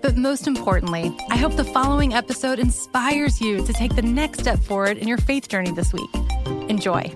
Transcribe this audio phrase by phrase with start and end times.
[0.00, 4.58] But most importantly, I hope the following episode inspires you to take the next step
[4.60, 6.10] forward in your faith journey this week.
[6.68, 7.12] Enjoy.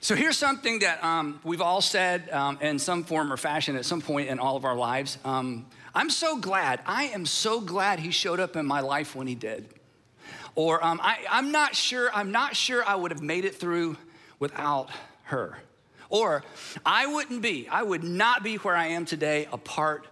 [0.00, 3.84] So here's something that um, we've all said um, in some form or fashion at
[3.84, 5.18] some point in all of our lives.
[5.24, 9.26] Um, I'm so glad, I am so glad he showed up in my life when
[9.26, 9.68] he did.
[10.54, 13.96] Or um, I, I'm not sure, I'm not sure I would have made it through
[14.38, 14.90] without
[15.24, 15.58] her.
[16.08, 16.42] Or
[16.84, 20.06] I wouldn't be, I would not be where I am today apart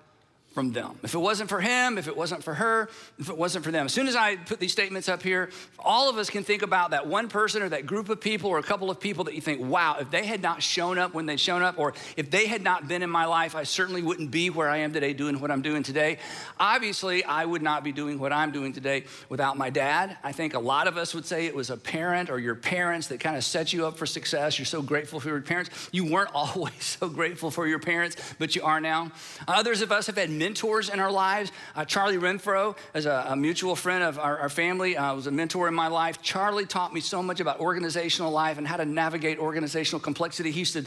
[0.56, 0.98] from them.
[1.02, 3.84] If it wasn't for him, if it wasn't for her, if it wasn't for them.
[3.84, 6.92] As soon as I put these statements up here, all of us can think about
[6.92, 9.42] that one person or that group of people or a couple of people that you
[9.42, 12.46] think, wow, if they had not shown up when they'd shown up, or if they
[12.46, 15.40] had not been in my life, I certainly wouldn't be where I am today doing
[15.40, 16.16] what I'm doing today.
[16.58, 20.16] Obviously, I would not be doing what I'm doing today without my dad.
[20.24, 23.08] I think a lot of us would say it was a parent or your parents
[23.08, 24.58] that kind of set you up for success.
[24.58, 25.68] You're so grateful for your parents.
[25.92, 29.12] You weren't always so grateful for your parents, but you are now.
[29.46, 31.50] Others of us have had mentors in our lives.
[31.74, 35.30] Uh, Charlie Renfro, as a, a, mutual friend of our, our family, uh, was a
[35.32, 36.22] mentor in my life.
[36.22, 40.52] Charlie taught me so much about organizational life and how to navigate organizational complexity.
[40.52, 40.84] He used to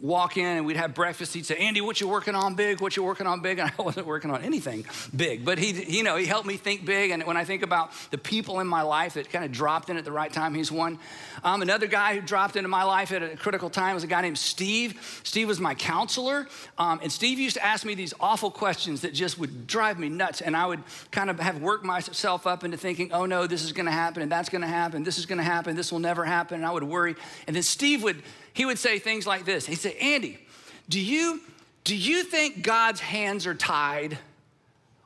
[0.00, 1.34] walk in and we'd have breakfast.
[1.34, 2.80] He'd say, Andy, what you working on big?
[2.80, 3.58] What you working on big?
[3.58, 6.86] And I wasn't working on anything big, but he, you know, he helped me think
[6.86, 7.10] big.
[7.10, 9.98] And when I think about the people in my life that kind of dropped in
[9.98, 10.98] at the right time, he's one.
[11.44, 14.22] Um, another guy who dropped into my life at a critical time was a guy
[14.22, 15.20] named Steve.
[15.22, 16.46] Steve was my counselor.
[16.78, 20.08] Um, and Steve used to ask me these awful questions that just would drive me
[20.08, 20.40] nuts.
[20.40, 23.72] And I would kind of have worked myself up into thinking, oh no, this is
[23.86, 26.56] to happen, and that's to happen, this is to happen, this will never happen.
[26.56, 27.14] And I would worry.
[27.46, 29.66] And then Steve would, he would say things like this.
[29.66, 30.38] He'd say, Andy,
[30.88, 31.40] do you,
[31.84, 34.18] do you think God's hands are tied?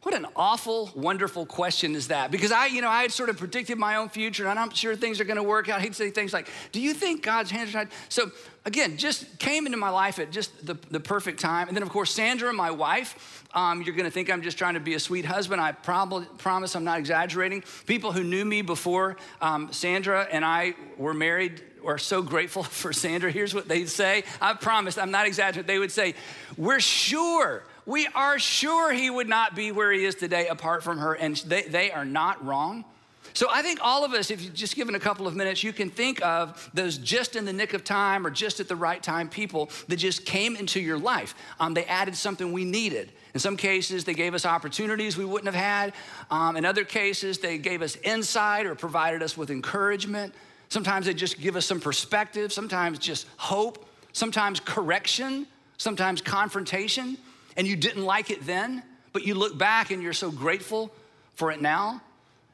[0.06, 2.30] What an awful, wonderful question is that?
[2.30, 4.94] Because I, you know, I had sort of predicted my own future and I'm sure
[4.94, 5.82] things are going to work out.
[5.82, 7.88] He'd say things like, Do you think God's hands are tied?
[8.08, 8.30] So,
[8.64, 11.66] again, just came into my life at just the, the perfect time.
[11.66, 14.74] And then, of course, Sandra, my wife, um, you're going to think I'm just trying
[14.74, 15.60] to be a sweet husband.
[15.60, 17.64] I prob- promise I'm not exaggerating.
[17.86, 22.92] People who knew me before um, Sandra and I were married are so grateful for
[22.92, 23.32] Sandra.
[23.32, 24.22] Here's what they'd say.
[24.40, 25.66] I promise, I'm not exaggerating.
[25.66, 26.14] They would say,
[26.56, 30.98] We're sure we are sure he would not be where he is today apart from
[30.98, 32.84] her, and they, they are not wrong.
[33.32, 35.72] So I think all of us, if you just given a couple of minutes, you
[35.72, 39.02] can think of those just in the nick of time or just at the right
[39.02, 41.34] time people that just came into your life.
[41.60, 43.12] Um, they added something we needed.
[43.34, 45.92] In some cases, they gave us opportunities we wouldn't have had.
[46.30, 50.34] Um, in other cases, they gave us insight or provided us with encouragement.
[50.70, 55.46] Sometimes they just give us some perspective, sometimes just hope, sometimes correction,
[55.76, 57.18] sometimes confrontation
[57.56, 60.92] and you didn't like it then, but you look back and you're so grateful
[61.34, 62.02] for it now,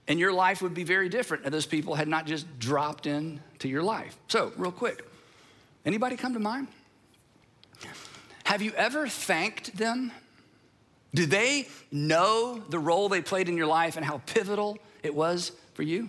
[0.08, 3.68] and your life would be very different if those people had not just dropped into
[3.68, 4.16] your life.
[4.28, 5.04] So, real quick,
[5.84, 6.68] anybody come to mind?
[8.44, 10.12] Have you ever thanked them?
[11.14, 15.52] Do they know the role they played in your life and how pivotal it was
[15.74, 16.08] for you?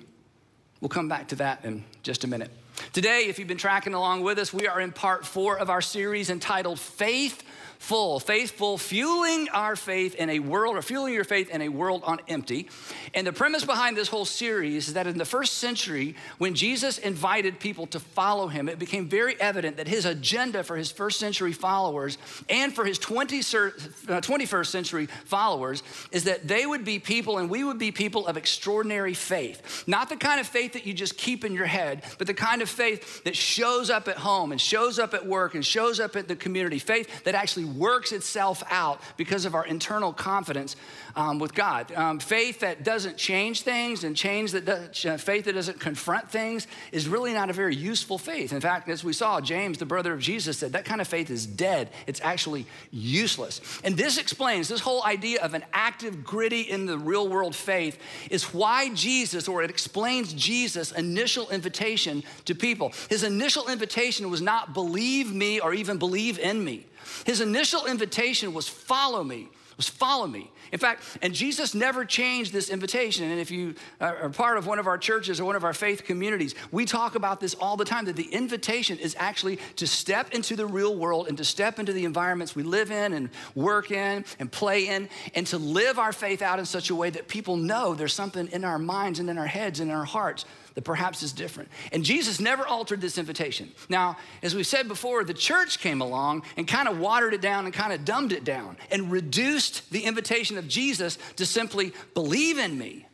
[0.81, 2.51] We'll come back to that in just a minute.
[2.91, 5.81] Today, if you've been tracking along with us, we are in part four of our
[5.81, 7.43] series entitled Faith
[7.83, 12.01] full, faithful, fueling our faith in a world, or fueling your faith in a world
[12.05, 12.69] on empty.
[13.13, 16.97] And the premise behind this whole series is that in the first century, when Jesus
[16.97, 21.19] invited people to follow him, it became very evident that his agenda for his first
[21.19, 22.17] century followers
[22.47, 25.83] and for his 20, 21st uh, century followers
[26.13, 29.83] is that they would be people and we would be people of extraordinary faith.
[29.87, 32.61] Not the kind of faith that you just keep in your head, but the kind
[32.61, 36.15] of faith that shows up at home and shows up at work and shows up
[36.15, 36.79] at the community.
[36.79, 40.75] Faith that actually works itself out because of our internal confidence
[41.15, 41.91] um, with God.
[41.93, 46.29] Um, faith that doesn't change things and change that does, uh, faith that doesn't confront
[46.29, 48.53] things is really not a very useful faith.
[48.53, 51.29] In fact, as we saw, James, the brother of Jesus, said that kind of faith
[51.29, 51.89] is dead.
[52.07, 53.61] It's actually useless.
[53.83, 57.97] And this explains this whole idea of an active, gritty in the real world faith
[58.29, 62.93] is why Jesus, or it explains Jesus' initial invitation to people people.
[63.09, 66.85] His initial invitation was not believe me or even believe in me.
[67.25, 70.51] His initial invitation was follow me, was follow me.
[70.73, 73.29] In fact, and Jesus never changed this invitation.
[73.29, 76.03] And if you are part of one of our churches or one of our faith
[76.03, 80.33] communities, we talk about this all the time that the invitation is actually to step
[80.33, 83.91] into the real world and to step into the environments we live in and work
[83.91, 87.27] in and play in and to live our faith out in such a way that
[87.27, 90.43] people know there's something in our minds and in our heads and in our hearts
[90.75, 91.69] that perhaps is different.
[91.91, 93.71] And Jesus never altered this invitation.
[93.89, 97.65] Now, as we've said before, the church came along and kind of watered it down
[97.65, 102.57] and kind of dumbed it down and reduced the invitation of Jesus to simply believe
[102.57, 103.05] in me.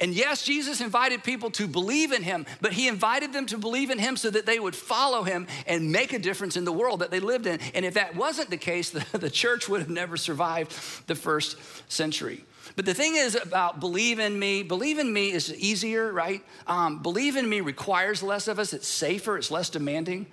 [0.00, 3.90] And yes, Jesus invited people to believe in him, but he invited them to believe
[3.90, 7.00] in him so that they would follow him and make a difference in the world
[7.00, 7.60] that they lived in.
[7.74, 10.72] And if that wasn't the case, the, the church would have never survived
[11.06, 11.56] the first
[11.90, 12.44] century.
[12.76, 16.42] But the thing is about believe in me, believe in me is easier, right?
[16.66, 20.26] Um, believe in me requires less of us, it's safer, it's less demanding.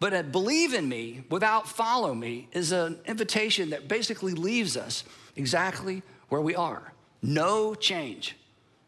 [0.00, 5.02] But a believe in me without follow me is an invitation that basically leaves us
[5.34, 6.92] exactly where we are.
[7.20, 8.36] No change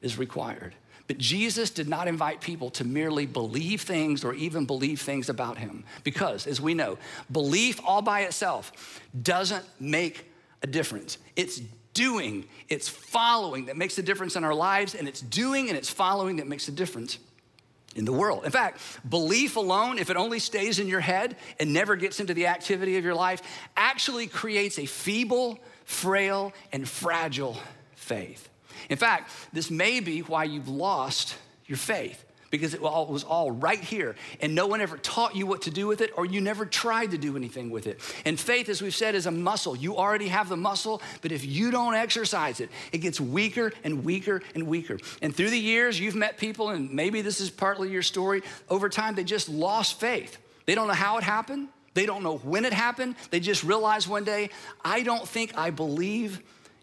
[0.02, 0.76] is required.
[1.08, 5.58] But Jesus did not invite people to merely believe things or even believe things about
[5.58, 5.82] him.
[6.04, 6.98] Because, as we know,
[7.32, 10.30] belief all by itself doesn't make
[10.62, 11.18] a difference.
[11.34, 11.60] It's
[11.94, 15.90] doing, it's following that makes a difference in our lives, and it's doing and it's
[15.90, 17.18] following that makes a difference
[17.96, 18.44] in the world.
[18.44, 22.34] In fact, belief alone, if it only stays in your head and never gets into
[22.34, 23.42] the activity of your life,
[23.76, 27.56] actually creates a feeble, frail, and fragile
[27.94, 28.48] faith.
[28.88, 31.36] In fact, this may be why you've lost
[31.66, 35.62] your faith because it was all right here and no one ever taught you what
[35.62, 38.00] to do with it or you never tried to do anything with it.
[38.24, 39.76] And faith, as we've said, is a muscle.
[39.76, 44.04] You already have the muscle, but if you don't exercise it, it gets weaker and
[44.04, 44.98] weaker and weaker.
[45.22, 48.88] And through the years, you've met people, and maybe this is partly your story, over
[48.88, 50.38] time, they just lost faith.
[50.66, 53.16] They don't know how it happened, they don't know when it happened.
[53.30, 54.50] They just realized one day,
[54.84, 56.40] I don't think I believe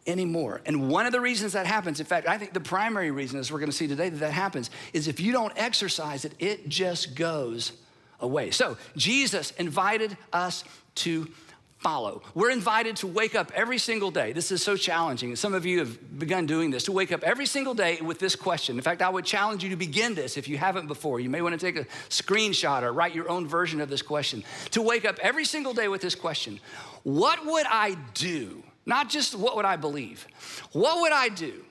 [0.07, 0.61] anymore.
[0.65, 3.51] And one of the reasons that happens, in fact, I think the primary reason, as
[3.51, 7.15] we're gonna see today, that that happens is if you don't exercise it, it just
[7.15, 7.73] goes
[8.19, 8.51] away.
[8.51, 10.63] So Jesus invited us
[10.95, 11.27] to
[11.79, 12.23] follow.
[12.33, 14.33] We're invited to wake up every single day.
[14.33, 15.35] This is so challenging.
[15.35, 18.35] Some of you have begun doing this, to wake up every single day with this
[18.35, 18.77] question.
[18.77, 21.19] In fact, I would challenge you to begin this if you haven't before.
[21.19, 24.43] You may want to take a screenshot or write your own version of this question.
[24.71, 26.59] To wake up every single day with this question
[27.03, 30.25] What would I do not just what would I believe,
[30.71, 31.63] what would I do?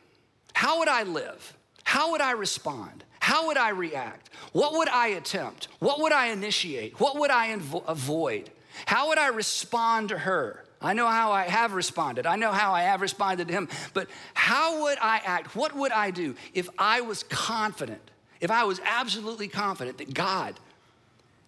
[0.53, 1.57] How would I live?
[1.83, 3.05] How would I respond?
[3.19, 4.31] How would I react?
[4.53, 5.69] What would I attempt?
[5.81, 7.01] What would I initiate?
[7.01, 8.51] What would I invo- avoid?
[8.87, 10.65] How would I respond to her?
[10.81, 12.27] I know how I have responded.
[12.27, 13.69] I know how I have responded to him.
[13.95, 15.57] But how would I act?
[15.57, 18.11] What would I do if I was confident,
[18.41, 20.55] if I was absolutely confident that God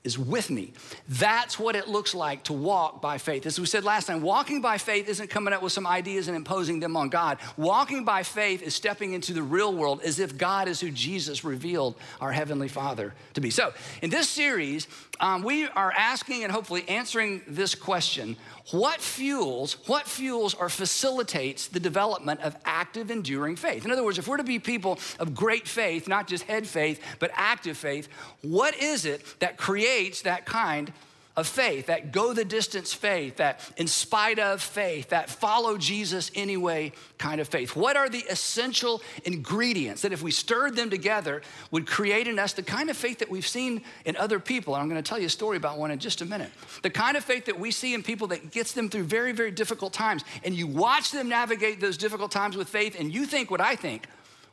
[0.08, 0.72] is with me.
[1.06, 3.44] That's what it looks like to walk by faith.
[3.44, 6.36] As we said last time, walking by faith isn't coming up with some ideas and
[6.36, 7.38] imposing them on God.
[7.58, 11.44] Walking by faith is stepping into the real world as if God is who Jesus
[11.44, 13.50] revealed our Heavenly Father to be.
[13.50, 14.88] So, in this series,
[15.20, 18.36] um, we are asking and hopefully answering this question
[18.70, 23.86] what fuels, what fuels or facilitates the development of active, enduring faith?
[23.86, 27.02] In other words, if we're to be people of great faith, not just head faith,
[27.18, 28.08] but active faith,
[28.42, 30.92] what is it that creates that kind
[31.38, 36.32] of faith, that go the distance faith, that in spite of faith, that follow Jesus
[36.34, 37.76] anyway kind of faith?
[37.76, 42.54] What are the essential ingredients that, if we stirred them together, would create in us
[42.54, 44.74] the kind of faith that we've seen in other people?
[44.74, 46.50] And I'm going to tell you a story about one in just a minute.
[46.82, 49.52] The kind of faith that we see in people that gets them through very, very
[49.52, 50.24] difficult times.
[50.42, 53.76] And you watch them navigate those difficult times with faith, and you think what I
[53.76, 54.08] think.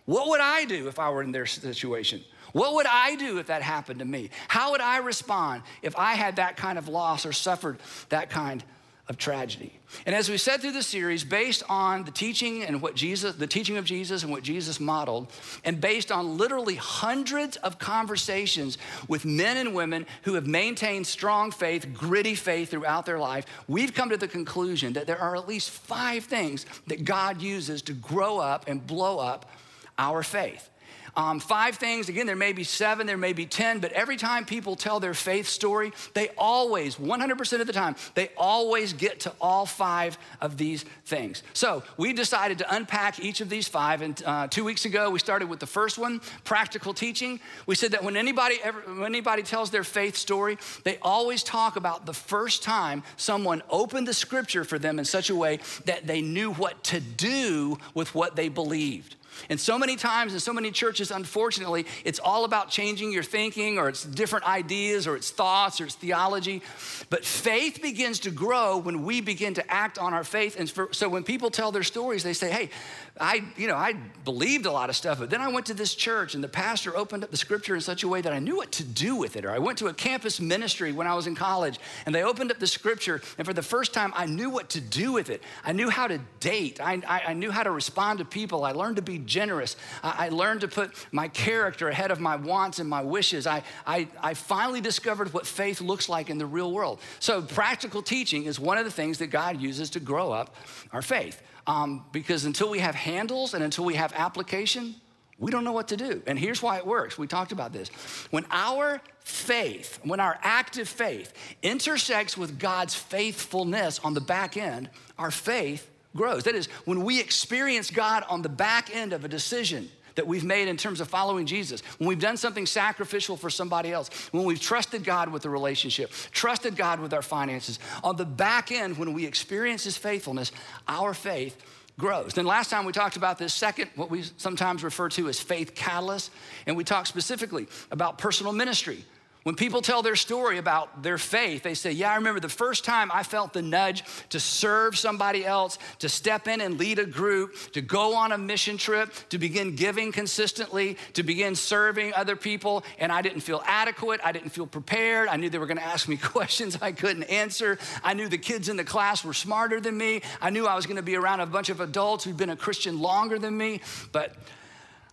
[0.06, 2.24] What would I do if I were in their situation?
[2.56, 4.30] What would I do if that happened to me?
[4.48, 8.64] How would I respond if I had that kind of loss or suffered that kind
[9.10, 9.78] of tragedy?
[10.06, 13.46] And as we said through the series, based on the teaching and what Jesus, the
[13.46, 15.34] teaching of Jesus and what Jesus modeled,
[15.66, 18.78] and based on literally hundreds of conversations
[19.10, 23.94] with men and women who have maintained strong faith, gritty faith throughout their life, we've
[23.94, 27.92] come to the conclusion that there are at least five things that God uses to
[27.92, 29.52] grow up and blow up
[29.98, 30.70] our faith.
[31.18, 34.44] Um, five things, again, there may be seven, there may be 10, but every time
[34.44, 39.34] people tell their faith story, they always, 100% of the time, they always get to
[39.40, 41.42] all five of these things.
[41.54, 44.02] So we decided to unpack each of these five.
[44.02, 47.40] And uh, two weeks ago, we started with the first one practical teaching.
[47.66, 51.78] We said that when anybody, ever, when anybody tells their faith story, they always talk
[51.78, 56.08] about the first time someone opened the scripture for them in such a way that
[56.08, 59.16] they knew what to do with what they believed.
[59.50, 63.78] And so many times in so many churches, unfortunately, it's all about changing your thinking
[63.78, 66.62] or it's different ideas or it's thoughts or it's theology.
[67.10, 70.56] But faith begins to grow when we begin to act on our faith.
[70.60, 72.70] And for, so when people tell their stories, they say, hey,
[73.18, 73.94] I, you know, I
[74.26, 76.98] believed a lot of stuff, but then I went to this church and the pastor
[76.98, 79.38] opened up the scripture in such a way that I knew what to do with
[79.38, 79.46] it.
[79.46, 82.52] Or I went to a campus ministry when I was in college and they opened
[82.52, 85.42] up the scripture, and for the first time, I knew what to do with it.
[85.64, 88.66] I knew how to date, I, I, I knew how to respond to people.
[88.66, 89.78] I learned to be generous.
[90.04, 93.48] I, I, learned to put my character ahead of my wants and my wishes.
[93.48, 97.00] I, I, I finally discovered what faith looks like in the real world.
[97.20, 100.56] So, practical teaching is one of the things that God uses to grow up
[100.92, 101.42] our faith.
[101.68, 104.96] Um, because until we have handles and until we have application,
[105.40, 106.22] we don't know what to do.
[106.28, 107.18] And here's why it works.
[107.18, 107.90] We talked about this.
[108.30, 114.90] When our faith, when our active faith intersects with God's faithfulness on the back end,
[115.18, 116.44] our faith grows.
[116.44, 120.44] That is, when we experience God on the back end of a decision, that we've
[120.44, 124.44] made in terms of following Jesus, when we've done something sacrificial for somebody else, when
[124.44, 128.98] we've trusted God with the relationship, trusted God with our finances, on the back end,
[128.98, 130.52] when we experience His faithfulness,
[130.88, 131.62] our faith
[131.98, 132.34] grows.
[132.34, 135.76] Then last time we talked about this second, what we sometimes refer to as faith
[135.76, 136.32] catalyst,
[136.68, 139.06] and we talked specifically about personal ministry.
[139.46, 142.84] When people tell their story about their faith, they say, Yeah, I remember the first
[142.84, 147.06] time I felt the nudge to serve somebody else, to step in and lead a
[147.06, 152.36] group, to go on a mission trip, to begin giving consistently, to begin serving other
[152.36, 152.84] people.
[152.98, 154.20] And I didn't feel adequate.
[154.24, 155.30] I didn't feel prepared.
[155.30, 157.78] I knew they were going to ask me questions I couldn't answer.
[158.04, 160.24] I knew the kids in the class were smarter than me.
[160.42, 162.56] I knew I was going to be around a bunch of adults who'd been a
[162.56, 163.82] Christian longer than me.
[164.12, 164.36] But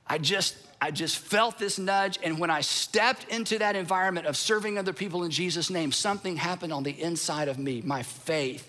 [0.06, 2.18] I just, I just felt this nudge.
[2.24, 6.36] And when I stepped into that environment of serving other people in Jesus' name, something
[6.36, 7.82] happened on the inside of me.
[7.82, 8.68] My faith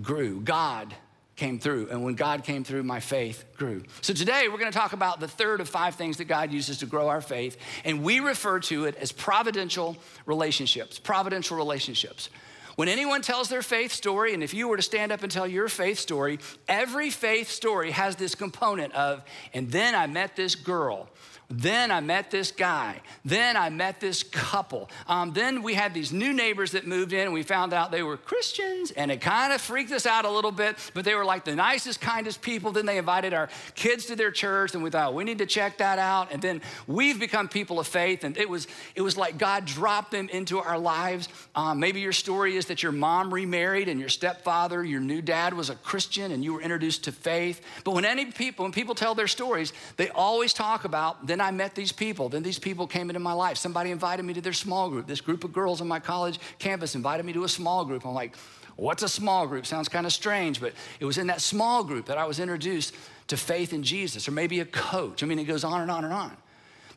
[0.00, 0.40] grew.
[0.40, 0.94] God
[1.36, 1.88] came through.
[1.90, 3.82] And when God came through, my faith grew.
[4.00, 6.78] So today we're going to talk about the third of five things that God uses
[6.78, 7.58] to grow our faith.
[7.84, 10.98] And we refer to it as providential relationships.
[10.98, 12.30] Providential relationships.
[12.78, 15.48] When anyone tells their faith story, and if you were to stand up and tell
[15.48, 20.54] your faith story, every faith story has this component of, and then I met this
[20.54, 21.08] girl,
[21.50, 23.00] then I met this guy.
[23.24, 24.90] Then I met this couple.
[25.06, 28.02] Um, then we had these new neighbors that moved in, and we found out they
[28.02, 31.24] were Christians, and it kind of freaked us out a little bit, but they were
[31.24, 32.70] like the nicest, kindest people.
[32.70, 35.78] Then they invited our kids to their church, and we thought, we need to check
[35.78, 36.32] that out.
[36.32, 40.10] And then we've become people of faith, and it was, it was like God dropped
[40.10, 41.30] them into our lives.
[41.54, 45.54] Um, maybe your story is that your mom remarried, and your stepfather, your new dad
[45.54, 47.62] was a Christian, and you were introduced to faith.
[47.84, 51.50] But when any people, when people tell their stories, they always talk about, then I
[51.50, 52.28] met these people.
[52.28, 53.56] Then these people came into my life.
[53.56, 55.06] Somebody invited me to their small group.
[55.06, 58.06] This group of girls on my college campus invited me to a small group.
[58.06, 58.36] I'm like,
[58.76, 59.66] what's a small group?
[59.66, 62.94] Sounds kind of strange, but it was in that small group that I was introduced
[63.28, 65.22] to faith in Jesus, or maybe a coach.
[65.22, 66.36] I mean, it goes on and on and on.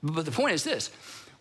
[0.03, 0.91] But the point is this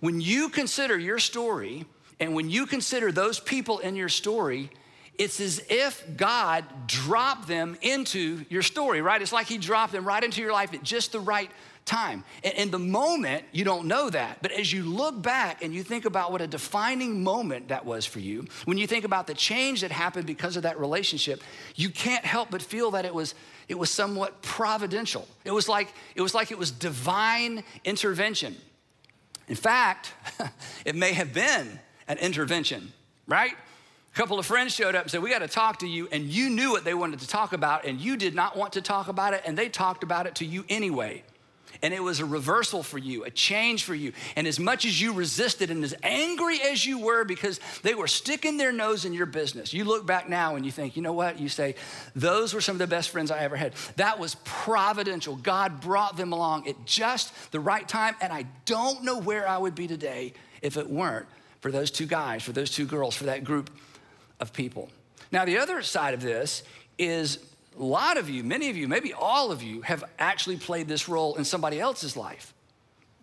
[0.01, 1.85] when you consider your story,
[2.19, 4.71] and when you consider those people in your story,
[5.19, 9.21] it's as if God dropped them into your story, right?
[9.21, 11.51] It's like He dropped them right into your life at just the right
[11.85, 12.25] time.
[12.45, 14.39] And in the moment, you don't know that.
[14.43, 18.07] But as you look back and you think about what a defining moment that was
[18.07, 21.43] for you, when you think about the change that happened because of that relationship,
[21.75, 23.35] you can't help but feel that it was
[23.69, 25.29] it was somewhat providential.
[25.45, 28.57] It was like it was like it was divine intervention.
[29.49, 30.13] In fact,
[30.85, 32.93] it may have been an intervention,
[33.27, 33.53] right?
[34.13, 36.09] A couple of friends showed up and said, We got to talk to you.
[36.11, 38.83] And you knew what they wanted to talk about, and you did not want to
[38.83, 41.23] talk about it, and they talked about it to you anyway.
[41.83, 44.13] And it was a reversal for you, a change for you.
[44.37, 48.07] And as much as you resisted and as angry as you were because they were
[48.07, 51.13] sticking their nose in your business, you look back now and you think, you know
[51.13, 51.41] what?
[51.41, 51.77] You say,
[52.15, 53.73] those were some of the best friends I ever had.
[53.97, 55.37] That was providential.
[55.37, 58.15] God brought them along at just the right time.
[58.21, 61.27] And I don't know where I would be today if it weren't
[61.61, 63.71] for those two guys, for those two girls, for that group
[64.39, 64.91] of people.
[65.33, 66.63] Now, the other side of this
[66.99, 67.39] is
[67.79, 71.09] a lot of you, many of you, maybe all of you, have actually played this
[71.09, 72.53] role in somebody else's life,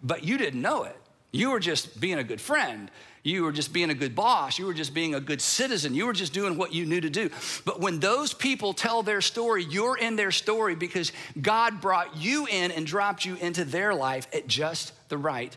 [0.01, 0.96] but you didn't know it.
[1.32, 2.89] You were just being a good friend.
[3.24, 4.58] You were just being a good boss.
[4.58, 5.94] You were just being a good citizen.
[5.94, 7.30] You were just doing what you knew to do.
[7.66, 12.48] But when those people tell their story, you're in their story because God brought you
[12.48, 15.56] in and dropped you into their life at just the right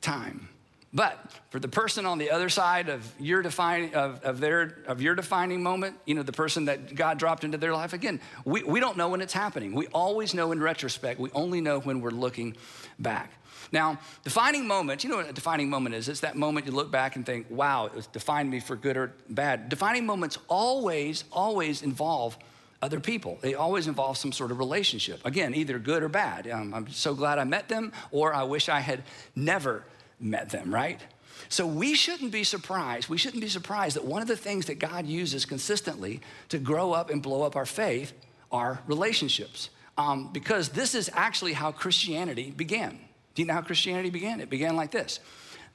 [0.00, 0.48] time.
[0.96, 5.02] But for the person on the other side of your defining of, of their of
[5.02, 8.62] your defining moment, you know, the person that God dropped into their life, again, we,
[8.62, 9.74] we don't know when it's happening.
[9.74, 11.20] We always know in retrospect.
[11.20, 12.56] We only know when we're looking
[12.98, 13.30] back.
[13.72, 16.08] Now, defining moments, you know what a defining moment is?
[16.08, 19.12] It's that moment you look back and think, wow, it defined me for good or
[19.28, 19.68] bad.
[19.68, 22.38] Defining moments always, always involve
[22.80, 23.38] other people.
[23.42, 25.20] They always involve some sort of relationship.
[25.26, 26.48] Again, either good or bad.
[26.48, 29.02] Um, I'm so glad I met them, or I wish I had
[29.34, 29.84] never
[30.20, 31.00] met them, right?
[31.48, 33.08] So we shouldn't be surprised.
[33.08, 36.92] We shouldn't be surprised that one of the things that God uses consistently to grow
[36.92, 38.12] up and blow up our faith
[38.50, 39.70] are relationships.
[39.98, 42.98] Um, because this is actually how Christianity began.
[43.34, 44.40] Do you know how Christianity began?
[44.40, 45.20] It began like this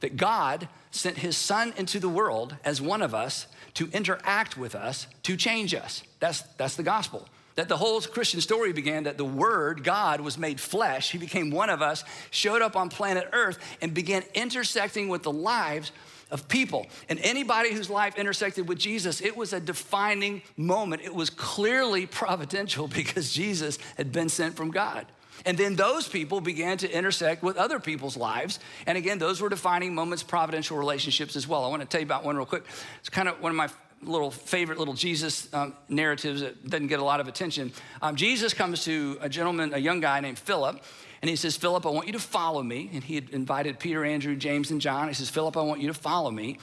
[0.02, 3.46] that God sent his son into the world as one of us
[3.76, 6.04] to interact with us, to change us.
[6.20, 7.30] That's, that's the gospel.
[7.56, 11.12] That the whole Christian story began that the Word, God, was made flesh.
[11.12, 15.32] He became one of us, showed up on planet Earth, and began intersecting with the
[15.32, 15.92] lives
[16.32, 16.88] of people.
[17.10, 21.02] And anybody whose life intersected with Jesus, it was a defining moment.
[21.04, 25.06] It was clearly providential because Jesus had been sent from God.
[25.46, 28.60] And then those people began to intersect with other people's lives.
[28.86, 31.64] And again, those were defining moments, providential relationships as well.
[31.64, 32.64] I want to tell you about one real quick.
[33.00, 33.70] It's kind of one of my
[34.04, 37.72] little favorite little Jesus um, narratives that doesn't get a lot of attention.
[38.02, 40.84] Um, Jesus comes to a gentleman, a young guy named Philip,
[41.22, 42.90] and he says, Philip, I want you to follow me.
[42.94, 45.08] And he had invited Peter, Andrew, James, and John.
[45.08, 46.58] He says, Philip, I want you to follow me.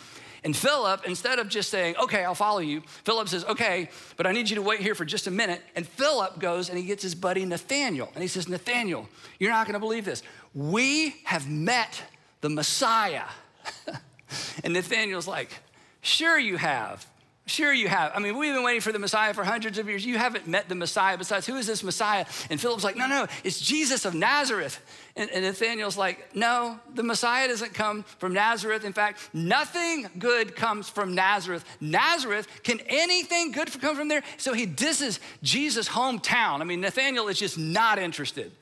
[0.44, 4.32] And Philip, instead of just saying, okay, I'll follow you, Philip says, okay, but I
[4.32, 5.62] need you to wait here for just a minute.
[5.74, 8.10] And Philip goes and he gets his buddy Nathaniel.
[8.14, 10.22] And he says, Nathaniel, you're not gonna believe this.
[10.54, 12.02] We have met
[12.40, 13.24] the Messiah.
[14.64, 15.50] and Nathaniel's like,
[16.02, 17.06] sure you have.
[17.48, 18.12] Sure, you have.
[18.14, 20.04] I mean, we've been waiting for the Messiah for hundreds of years.
[20.04, 21.16] You haven't met the Messiah.
[21.16, 22.26] Besides, who is this Messiah?
[22.50, 24.78] And Philip's like, no, no, it's Jesus of Nazareth.
[25.16, 28.84] And, and Nathaniel's like, no, the Messiah doesn't come from Nazareth.
[28.84, 31.64] In fact, nothing good comes from Nazareth.
[31.80, 34.22] Nazareth, can anything good come from there?
[34.36, 36.60] So he disses Jesus' hometown.
[36.60, 38.52] I mean, Nathaniel is just not interested.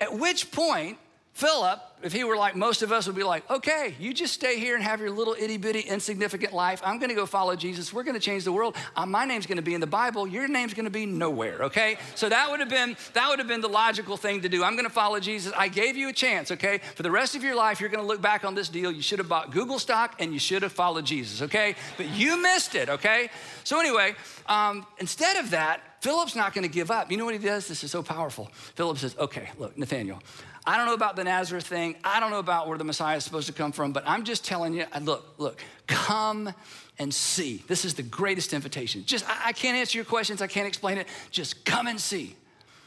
[0.00, 0.98] At which point,
[1.32, 4.58] Philip, if he were like most of us, would be like, okay, you just stay
[4.58, 6.82] here and have your little itty bitty insignificant life.
[6.84, 7.92] I'm gonna go follow Jesus.
[7.92, 8.76] We're gonna change the world.
[8.96, 10.26] Uh, my name's gonna be in the Bible.
[10.26, 11.98] Your name's gonna be nowhere, okay?
[12.14, 14.64] So that would have been that would have been the logical thing to do.
[14.64, 15.52] I'm gonna follow Jesus.
[15.56, 16.78] I gave you a chance, okay?
[16.96, 18.90] For the rest of your life, you're gonna look back on this deal.
[18.90, 21.74] You should have bought Google stock and you should have followed Jesus, okay?
[21.96, 23.30] But you missed it, okay?
[23.64, 24.14] So anyway,
[24.46, 27.10] um, instead of that, Philip's not gonna give up.
[27.10, 27.68] You know what he does?
[27.68, 28.50] This is so powerful.
[28.74, 30.22] Philip says, okay, look, Nathaniel,
[30.66, 31.96] I don't know about the Nazareth thing.
[32.04, 34.44] I don't know about where the Messiah is supposed to come from, but I'm just
[34.44, 36.52] telling you, look, look, come
[36.98, 37.64] and see.
[37.66, 39.04] This is the greatest invitation.
[39.06, 41.08] Just, I, I can't answer your questions, I can't explain it.
[41.30, 42.36] Just come and see.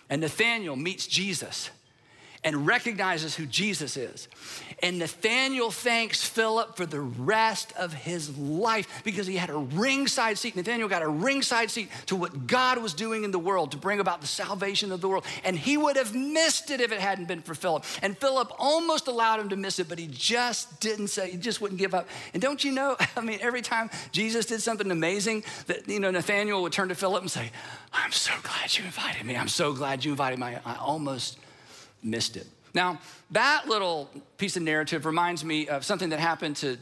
[0.10, 1.72] And Nathaniel meets Jesus
[2.44, 4.28] and recognizes who Jesus is.
[4.82, 10.38] And Nathaniel thanks Philip for the rest of his life because he had a ringside
[10.38, 10.56] seat.
[10.56, 14.02] Nathaniel got a ringside seat to what God was doing in the world to bring
[14.02, 15.26] about the salvation of the world.
[15.46, 17.86] And he would have missed it if it hadn't been for Philip.
[18.02, 21.62] And Philip almost allowed him to miss it, but he just didn't say, he just
[21.62, 22.10] wouldn't give up.
[22.34, 26.12] And don't you know, I mean, every time Jesus did something amazing, that, you know,
[26.12, 27.52] Nathaniel would turn to Philip and say,
[27.94, 29.38] I'm so glad you invited me.
[29.38, 30.58] I'm so glad you invited me.
[30.66, 31.38] I almost
[32.04, 32.48] missed it.
[32.74, 33.00] Now,
[33.32, 36.78] that little piece of narrative reminds me of something that happened to,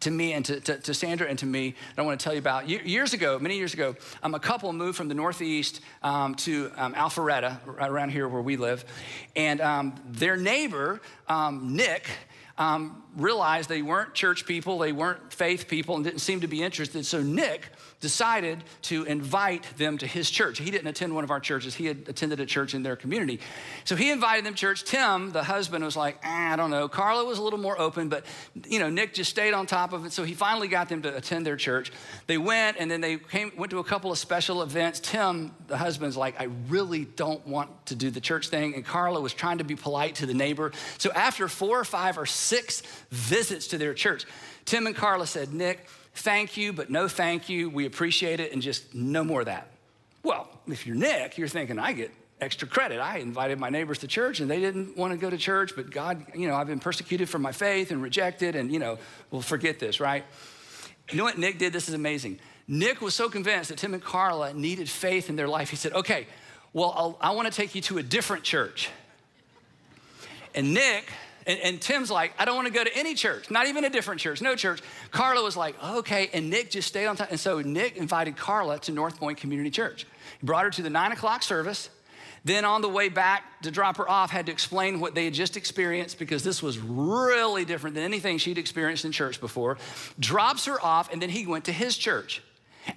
[0.00, 2.32] to me and to, to, to Sandra and to me that I want to tell
[2.32, 2.68] you about.
[2.68, 6.94] Years ago, many years ago, um, a couple moved from the Northeast um, to um,
[6.94, 8.84] Alpharetta, right around here where we live.
[9.34, 12.08] And um, their neighbor, um, Nick,
[12.58, 16.62] um, realized they weren't church people, they weren't faith people, and didn't seem to be
[16.62, 17.04] interested.
[17.06, 17.70] So Nick
[18.02, 20.58] decided to invite them to his church.
[20.58, 23.40] He didn't attend one of our churches, he had attended a church in their community.
[23.84, 24.84] So he invited them to church.
[24.84, 26.88] Tim, the husband, was like, eh, I don't know.
[26.88, 28.26] Carla was a little more open, but
[28.66, 30.12] you know, Nick just stayed on top of it.
[30.12, 31.92] So he finally got them to attend their church.
[32.26, 34.98] They went and then they came, went to a couple of special events.
[34.98, 38.74] Tim, the husband's like, I really don't want to do the church thing.
[38.74, 40.72] And Carla was trying to be polite to the neighbor.
[40.98, 44.26] So after four or five or six visits to their church,
[44.64, 47.70] Tim and Carla said, Nick, thank you, but no thank you.
[47.70, 49.68] We appreciate it, and just no more of that.
[50.22, 52.98] Well, if you're Nick, you're thinking, I get extra credit.
[52.98, 55.90] I invited my neighbors to church and they didn't want to go to church, but
[55.90, 58.98] God, you know, I've been persecuted for my faith and rejected, and, you know,
[59.30, 60.24] we'll forget this, right?
[61.10, 61.72] You know what Nick did?
[61.72, 62.40] This is amazing.
[62.66, 65.70] Nick was so convinced that Tim and Carla needed faith in their life.
[65.70, 66.26] He said, okay,
[66.72, 68.90] well, I'll, I want to take you to a different church.
[70.54, 71.12] And Nick
[71.46, 73.90] and, and, Tim's like, I don't want to go to any church, not even a
[73.90, 74.80] different church, no church.
[75.10, 76.30] Carla was like, okay.
[76.32, 77.28] And Nick just stayed on time.
[77.30, 80.06] And so Nick invited Carla to North Point Community Church.
[80.40, 81.90] He brought her to the nine o'clock service.
[82.44, 85.34] Then on the way back to drop her off, had to explain what they had
[85.34, 89.78] just experienced because this was really different than anything she'd experienced in church before.
[90.18, 92.42] Drops her off, and then he went to his church.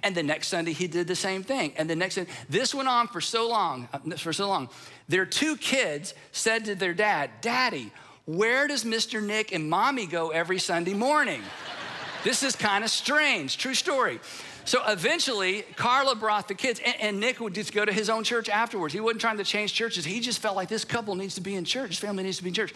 [0.02, 1.72] And the next Sunday he did the same thing.
[1.76, 4.68] And the next this went on for so long, uh, for so long.
[5.08, 7.92] Their two kids said to their dad, Daddy,
[8.26, 9.22] where does Mr.
[9.22, 11.42] Nick and mommy go every Sunday morning?
[12.24, 13.56] this is kind of strange.
[13.56, 14.20] True story.
[14.64, 18.24] So eventually, Carla brought the kids, and, and, Nick would just go to his own
[18.24, 18.92] church afterwards.
[18.92, 20.04] He wasn't trying to change churches.
[20.04, 21.90] He just felt like this couple needs to be in church.
[21.90, 22.74] His family needs to be in church.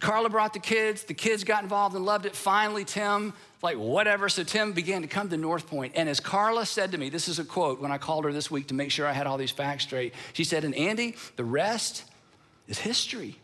[0.00, 1.04] Carla brought the kids.
[1.04, 2.34] The kids got involved and loved it.
[2.34, 4.30] Finally, Tim, like whatever.
[4.30, 5.92] So Tim began to come to North Point.
[5.96, 8.50] And as Carla said to me, this is a quote when I called her this
[8.50, 10.14] week to make sure I had all these facts straight.
[10.32, 12.04] She said, And Andy, the rest
[12.68, 13.38] is history.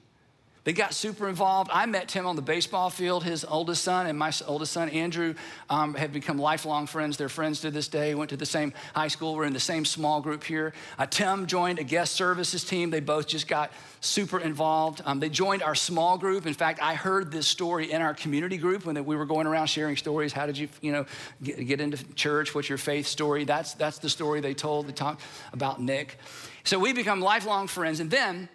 [0.65, 1.71] They got super involved.
[1.73, 3.23] I met Tim on the baseball field.
[3.23, 5.35] His oldest son and my oldest son, Andrew,
[5.69, 7.19] um, have become lifelong friends.
[7.19, 8.15] They're friends to this day.
[8.15, 9.35] Went to the same high school.
[9.35, 10.73] We're in the same small group here.
[10.99, 12.89] Uh, Tim joined a guest services team.
[12.89, 15.03] They both just got super involved.
[15.05, 16.47] Um, they joined our small group.
[16.47, 19.67] In fact, I heard this story in our community group when we were going around
[19.67, 20.33] sharing stories.
[20.33, 21.05] How did you, you know,
[21.43, 22.55] get, get into church?
[22.55, 23.45] What's your faith story?
[23.45, 24.89] That's, that's the story they told.
[24.89, 25.21] They talked
[25.53, 26.19] about Nick.
[26.65, 28.01] So we become lifelong friends.
[28.01, 28.49] And then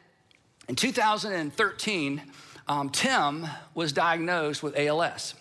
[0.70, 2.22] in 2013,
[2.68, 5.34] um, Tim was diagnosed with ALS.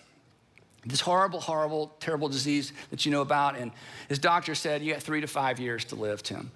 [0.86, 3.58] This horrible, horrible, terrible disease that you know about.
[3.58, 3.70] And
[4.08, 6.50] his doctor said, You got three to five years to live, Tim.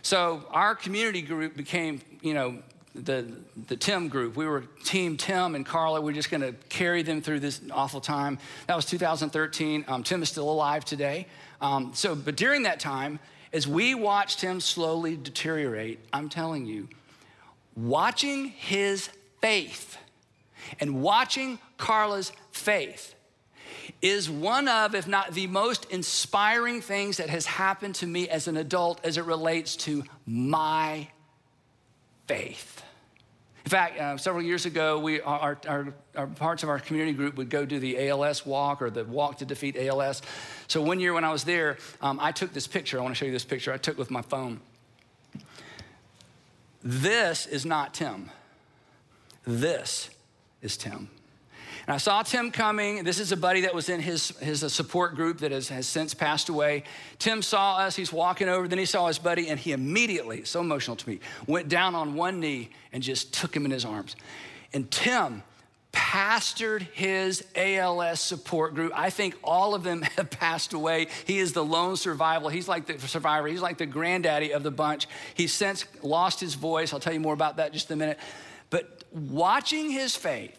[0.00, 2.62] So our community group became, you know,
[2.94, 3.30] the,
[3.68, 4.34] the Tim group.
[4.34, 6.00] We were Team Tim and Carla.
[6.00, 8.38] We are just going to carry them through this awful time.
[8.66, 9.84] That was 2013.
[9.88, 11.26] Um, Tim is still alive today.
[11.60, 13.18] Um, so, but during that time,
[13.52, 16.88] as we watched him slowly deteriorate, I'm telling you,
[17.76, 19.10] watching his
[19.40, 19.98] faith
[20.80, 23.14] and watching Carla's faith
[24.02, 28.48] is one of, if not the most inspiring things that has happened to me as
[28.48, 31.08] an adult as it relates to my
[32.26, 32.82] faith.
[33.64, 37.36] In fact, uh, several years ago, we, our, our, our, parts of our community group
[37.36, 40.22] would go do the ALS walk or the walk to defeat ALS.
[40.68, 42.98] So one year when I was there, um, I took this picture.
[42.98, 44.60] I want to show you this picture I took with my phone.
[46.88, 48.30] This is not Tim.
[49.44, 50.08] This
[50.62, 51.10] is Tim.
[51.84, 53.02] And I saw Tim coming.
[53.02, 55.88] This is a buddy that was in his, his uh, support group that has, has
[55.88, 56.84] since passed away.
[57.18, 57.96] Tim saw us.
[57.96, 58.68] He's walking over.
[58.68, 61.18] Then he saw his buddy, and he immediately, so emotional to me,
[61.48, 64.14] went down on one knee and just took him in his arms.
[64.72, 65.42] And Tim
[65.96, 68.92] pastored his ALS support group.
[68.94, 71.08] I think all of them have passed away.
[71.24, 72.50] He is the lone survival.
[72.50, 73.48] He's like the survivor.
[73.48, 75.08] He's like the granddaddy of the bunch.
[75.34, 76.92] He's since lost his voice.
[76.92, 78.18] I'll tell you more about that just a minute.
[78.68, 80.58] But watching his faith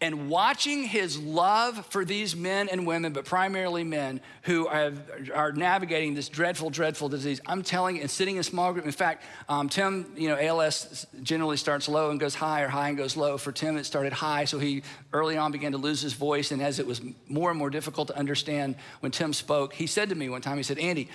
[0.00, 5.00] and watching his love for these men and women, but primarily men who have,
[5.34, 8.84] are navigating this dreadful, dreadful disease, I'm telling you, and sitting in small group.
[8.84, 12.88] In fact, um, Tim, you know, ALS generally starts low and goes high, or high
[12.88, 13.36] and goes low.
[13.36, 16.50] For Tim, it started high, so he early on began to lose his voice.
[16.50, 20.08] And as it was more and more difficult to understand when Tim spoke, he said
[20.08, 21.08] to me one time, he said, Andy,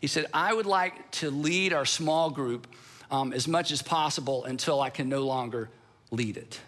[0.00, 2.66] he said, I would like to lead our small group
[3.10, 5.70] um, as much as possible until I can no longer
[6.10, 6.60] lead it.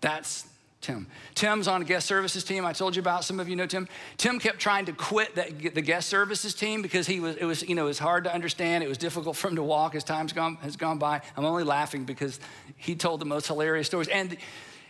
[0.00, 0.46] That's
[0.86, 1.08] Tim.
[1.34, 2.64] Tim's on a guest services team.
[2.64, 3.24] I told you about.
[3.24, 3.88] Some of you know Tim.
[4.18, 7.74] Tim kept trying to quit the guest services team because he was, it was, you
[7.74, 8.84] know, it was hard to understand.
[8.84, 11.22] It was difficult for him to walk as time's gone, has gone by.
[11.36, 12.38] I'm only laughing because
[12.76, 14.06] he told the most hilarious stories.
[14.06, 14.36] And,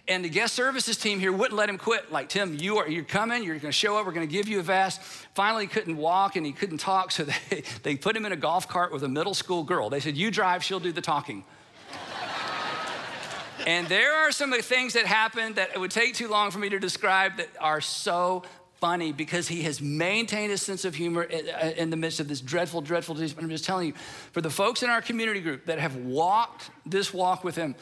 [0.07, 2.13] and the guest services team here wouldn't let him quit.
[2.13, 4.63] Like, Tim, you are, you're coming, you're gonna show up, we're gonna give you a
[4.63, 5.01] vest.
[5.33, 8.37] Finally, he couldn't walk and he couldn't talk, so they, they put him in a
[8.37, 9.89] golf cart with a middle school girl.
[9.89, 11.43] They said, You drive, she'll do the talking.
[13.67, 16.53] And there are some of the things that happened that it would take too long
[16.53, 20.95] for me to describe that are so funny because he has maintained a sense of
[20.95, 23.35] humor uh, in the midst of this dreadful, dreadful disease.
[23.35, 23.95] But I'm just telling you,
[24.31, 27.75] for the folks in our community group that have walked this walk with him,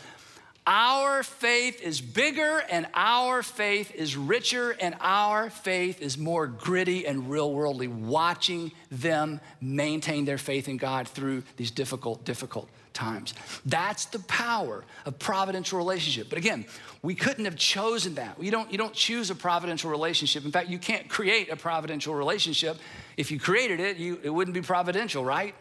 [0.66, 7.06] our faith is bigger and our faith is richer and our faith is more gritty
[7.06, 13.34] and real worldly, watching them maintain their faith in God through these difficult, difficult times.
[13.66, 16.28] That's the power of providential relationship.
[16.28, 16.64] But again,
[17.02, 18.42] we couldn't have chosen that.
[18.42, 20.44] You don't, you don't choose a providential relationship.
[20.44, 22.78] In fact, you can't create a providential relationship.
[23.16, 25.54] If you created it, you, it wouldn't be providential, right?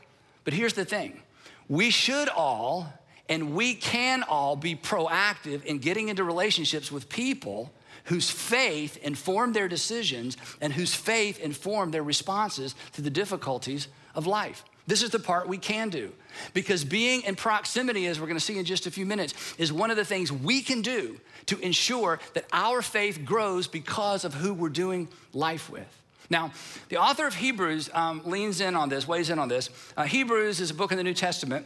[0.43, 1.21] But here's the thing
[1.67, 2.93] we should all
[3.29, 7.71] and we can all be proactive in getting into relationships with people
[8.05, 14.27] whose faith informed their decisions and whose faith informed their responses to the difficulties of
[14.27, 14.65] life.
[14.85, 16.11] This is the part we can do.
[16.53, 19.91] Because being in proximity, as we're gonna see in just a few minutes, is one
[19.91, 24.53] of the things we can do to ensure that our faith grows because of who
[24.53, 25.87] we're doing life with.
[26.29, 26.51] Now,
[26.89, 29.69] the author of Hebrews um, leans in on this, weighs in on this.
[29.95, 31.65] Uh, Hebrews is a book in the New Testament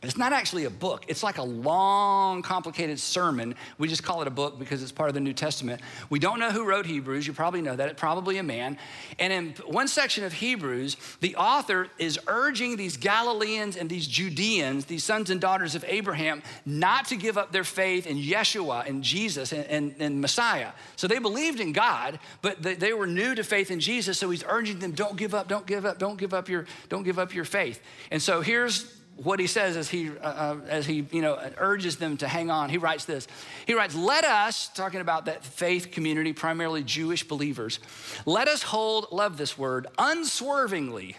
[0.00, 1.04] It's not actually a book.
[1.08, 3.56] It's like a long, complicated sermon.
[3.78, 5.80] We just call it a book because it's part of the New Testament.
[6.08, 7.26] We don't know who wrote Hebrews.
[7.26, 7.88] You probably know that.
[7.88, 8.78] It's probably a man.
[9.18, 14.84] And in one section of Hebrews, the author is urging these Galileans and these Judeans,
[14.84, 19.02] these sons and daughters of Abraham, not to give up their faith in Yeshua and
[19.02, 20.70] Jesus and, and, and Messiah.
[20.94, 24.16] So they believed in God, but they, they were new to faith in Jesus.
[24.16, 27.02] So he's urging them, don't give up, don't give up, don't give up your, don't
[27.02, 27.80] give up your faith.
[28.12, 31.96] And so here's what he says as he, uh, uh, as he you know, urges
[31.96, 32.70] them to hang on.
[32.70, 33.26] He writes this.
[33.66, 37.80] He writes, Let us, talking about that faith community, primarily Jewish believers,
[38.26, 41.16] let us hold, love this word, unswervingly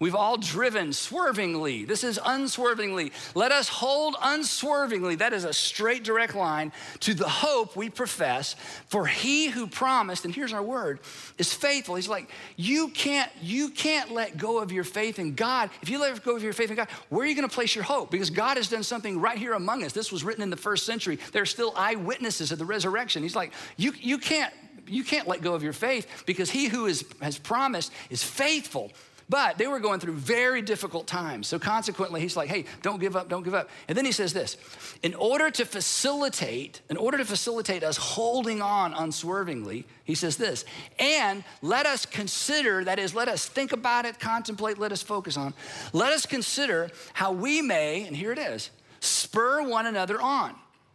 [0.00, 1.84] We've all driven swervingly.
[1.84, 3.12] This is unswervingly.
[3.34, 5.16] Let us hold unswervingly.
[5.16, 8.56] That is a straight, direct line to the hope we profess.
[8.88, 10.98] For he who promised, and here's our word,
[11.38, 11.94] is faithful.
[11.94, 15.70] He's like, you can't, you can't let go of your faith in God.
[15.80, 17.74] If you let go of your faith in God, where are you going to place
[17.74, 18.10] your hope?
[18.10, 19.92] Because God has done something right here among us.
[19.92, 21.18] This was written in the first century.
[21.32, 23.22] There are still eyewitnesses of the resurrection.
[23.22, 24.52] He's like, you, you can't,
[24.88, 28.90] you can't let go of your faith because he who is, has promised is faithful.
[29.34, 31.48] But they were going through very difficult times.
[31.48, 33.68] So consequently, he's like, hey, don't give up, don't give up.
[33.88, 34.56] And then he says this
[35.02, 40.64] in order to facilitate, in order to facilitate us holding on unswervingly, he says this,
[41.00, 45.36] and let us consider, that is, let us think about it, contemplate, let us focus
[45.36, 45.52] on,
[45.92, 48.70] let us consider how we may, and here it is,
[49.00, 50.54] spur one another on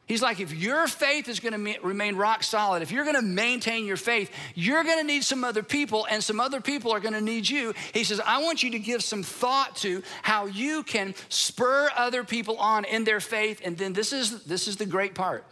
[0.10, 3.95] He's like, if your faith is gonna remain rock solid, if you're gonna maintain your
[3.95, 7.76] faith, you're gonna need some other people, and some other people are gonna need you.
[7.93, 12.24] He says, I want you to give some thought to how you can spur other
[12.24, 13.62] people on in their faith.
[13.63, 15.45] And then this is, this is the great part.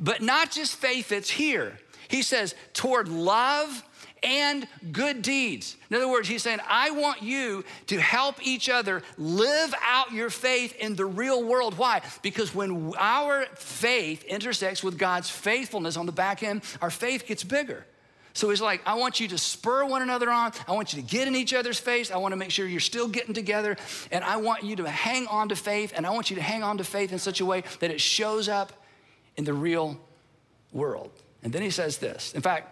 [0.00, 1.78] But not just faith that's here.
[2.08, 3.84] He says, toward love
[4.22, 5.76] and good deeds.
[5.90, 10.30] In other words, he's saying, I want you to help each other live out your
[10.30, 11.76] faith in the real world.
[11.78, 12.02] Why?
[12.22, 17.44] Because when our faith intersects with God's faithfulness on the back end, our faith gets
[17.44, 17.84] bigger.
[18.34, 20.52] So he's like, I want you to spur one another on.
[20.66, 22.10] I want you to get in each other's face.
[22.10, 23.76] I want to make sure you're still getting together.
[24.10, 25.92] And I want you to hang on to faith.
[25.94, 28.00] And I want you to hang on to faith in such a way that it
[28.00, 28.72] shows up
[29.36, 30.00] in the real
[30.72, 31.10] world.
[31.42, 32.32] And then he says this.
[32.32, 32.71] In fact,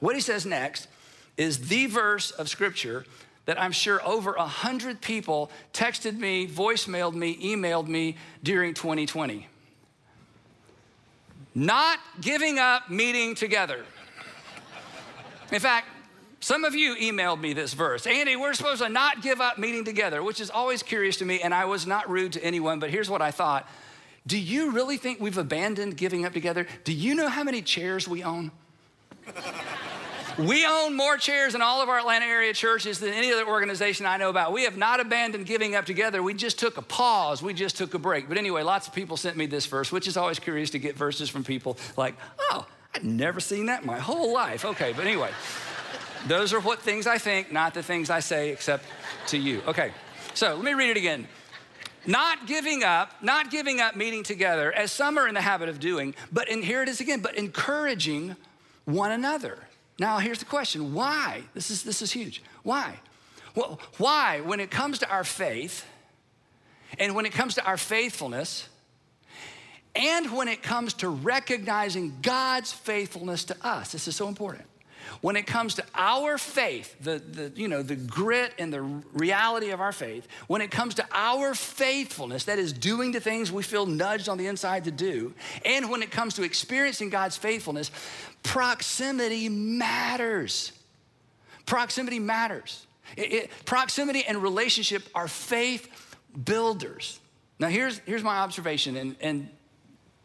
[0.00, 0.88] what he says next
[1.36, 3.04] is the verse of scripture
[3.46, 9.48] that I'm sure over a hundred people texted me, voicemailed me, emailed me during 2020.
[11.54, 13.84] Not giving up meeting together.
[15.52, 15.88] In fact,
[16.40, 18.06] some of you emailed me this verse.
[18.06, 21.40] Andy, we're supposed to not give up meeting together, which is always curious to me,
[21.40, 23.68] and I was not rude to anyone, but here's what I thought.
[24.26, 26.66] Do you really think we've abandoned giving up together?
[26.84, 28.50] Do you know how many chairs we own?
[30.38, 34.04] We own more chairs in all of our Atlanta area churches than any other organization
[34.04, 34.52] I know about.
[34.52, 36.24] We have not abandoned giving up together.
[36.24, 37.40] We just took a pause.
[37.40, 38.28] We just took a break.
[38.28, 40.96] But anyway, lots of people sent me this verse, which is always curious to get
[40.96, 42.16] verses from people like,
[42.50, 44.64] oh, I'd never seen that in my whole life.
[44.64, 45.30] Okay, but anyway,
[46.26, 48.84] those are what things I think, not the things I say, except
[49.28, 49.62] to you.
[49.68, 49.92] Okay,
[50.34, 51.28] so let me read it again.
[52.06, 55.78] Not giving up, not giving up meeting together, as some are in the habit of
[55.78, 58.36] doing, but and here it is again, but encouraging
[58.84, 59.58] one another.
[59.98, 61.42] Now, here's the question why?
[61.54, 62.42] This is, this is huge.
[62.62, 62.98] Why?
[63.54, 65.86] Well, why, when it comes to our faith,
[66.98, 68.68] and when it comes to our faithfulness,
[69.94, 74.66] and when it comes to recognizing God's faithfulness to us, this is so important.
[75.20, 79.70] When it comes to our faith, the, the, you know, the grit and the reality
[79.70, 83.62] of our faith, when it comes to our faithfulness, that is doing the things we
[83.62, 87.90] feel nudged on the inside to do, and when it comes to experiencing God's faithfulness,
[88.42, 90.72] proximity matters.
[91.66, 92.86] Proximity matters.
[93.16, 97.20] It, it, proximity and relationship are faith builders.
[97.58, 99.48] Now, here's, here's my observation, and, and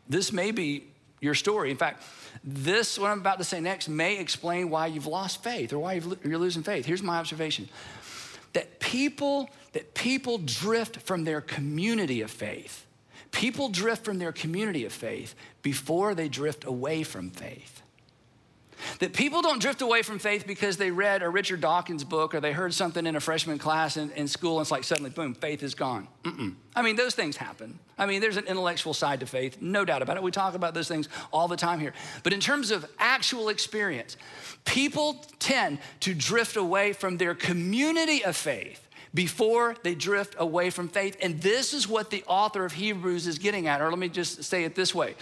[0.07, 0.85] this may be
[1.21, 1.71] your story.
[1.71, 2.03] In fact,
[2.43, 6.01] this, what I'm about to say next, may explain why you've lost faith or why
[6.23, 6.85] you're losing faith.
[6.85, 7.69] Here's my observation
[8.53, 12.85] that people, that people drift from their community of faith.
[13.31, 17.83] People drift from their community of faith before they drift away from faith.
[18.99, 22.39] That people don't drift away from faith because they read a Richard Dawkins book or
[22.39, 25.33] they heard something in a freshman class in, in school and it's like suddenly, boom,
[25.33, 26.07] faith is gone.
[26.23, 26.55] Mm-mm.
[26.75, 27.79] I mean, those things happen.
[27.97, 30.23] I mean, there's an intellectual side to faith, no doubt about it.
[30.23, 31.93] We talk about those things all the time here.
[32.23, 34.17] But in terms of actual experience,
[34.65, 40.87] people tend to drift away from their community of faith before they drift away from
[40.87, 41.17] faith.
[41.21, 43.81] And this is what the author of Hebrews is getting at.
[43.81, 45.15] Or let me just say it this way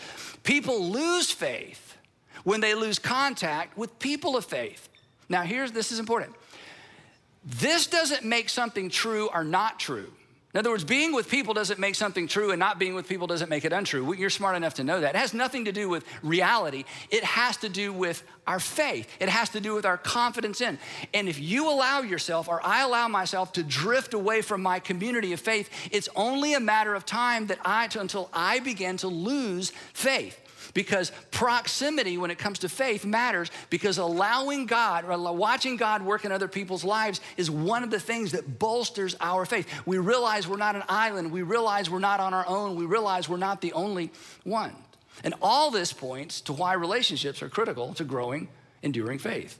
[0.44, 1.87] people lose faith
[2.44, 4.90] when they lose contact with people of faith.
[5.30, 6.36] Now, here's this is important.
[7.44, 10.12] This doesn't make something true or not true.
[10.54, 13.28] In other words, being with people doesn't make something true, and not being with people
[13.28, 14.16] doesn't make it untrue.
[14.16, 15.14] You're smart enough to know that.
[15.14, 19.30] It has nothing to do with reality, it has to do with our faith, it
[19.30, 20.80] has to do with our confidence in.
[21.14, 25.34] And if you allow yourself, or I allow myself, to drift away from my community
[25.34, 29.72] of faith, it's only a matter of time that I, until I begin to lose
[29.94, 30.40] faith
[30.78, 36.24] because proximity when it comes to faith matters because allowing God or watching God work
[36.24, 39.68] in other people's lives is one of the things that bolsters our faith.
[39.88, 43.28] We realize we're not an island, we realize we're not on our own, we realize
[43.28, 44.12] we're not the only
[44.44, 44.76] one.
[45.24, 48.48] And all this points to why relationships are critical to growing,
[48.84, 49.58] enduring faith.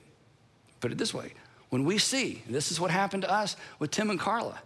[0.78, 1.32] Put it this way
[1.70, 4.60] when we see, this is what happened to us with Tim and Carla,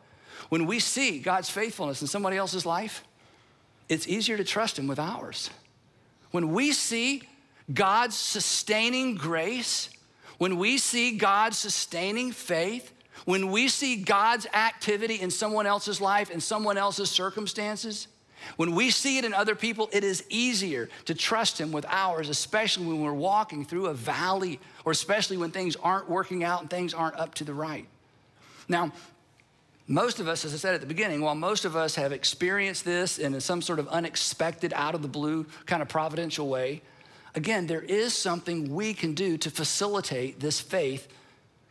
[0.50, 3.04] when we see God's faithfulness in somebody else's life,
[3.88, 5.48] it's easier to trust Him with ours.
[6.32, 7.22] When we see
[7.72, 9.88] God's sustaining grace,
[10.38, 12.92] when we see God's sustaining faith,
[13.24, 18.08] when we see God's activity in someone else's life, in someone else's circumstances,
[18.56, 22.28] when we see it in other people, it is easier to trust Him with ours,
[22.28, 26.68] especially when we're walking through a valley or especially when things aren't working out and
[26.68, 27.86] things aren't up to the right.
[28.68, 28.92] Now,
[29.86, 32.84] most of us, as I said at the beginning, while most of us have experienced
[32.84, 36.82] this in some sort of unexpected, out of the blue kind of providential way,
[37.34, 41.08] again, there is something we can do to facilitate this faith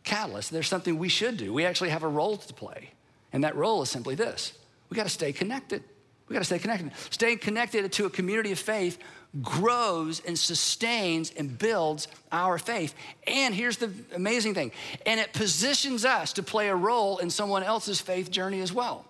[0.04, 0.52] catalyst.
[0.52, 1.54] There's something we should do.
[1.54, 2.92] We actually have a role to play.
[3.34, 4.54] And that role is simply this
[4.90, 5.84] we got to stay connected.
[6.28, 6.92] We got to stay connected.
[7.10, 8.98] Staying connected to a community of faith
[9.42, 12.94] grows and sustains and builds our faith.
[13.26, 14.72] And here's the amazing thing
[15.06, 19.06] and it positions us to play a role in someone else's faith journey as well.